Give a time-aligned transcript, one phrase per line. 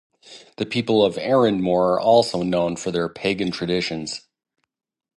[0.57, 4.21] The People of Arranmore are also known for their pagan traditions.